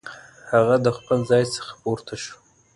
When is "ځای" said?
1.29-1.43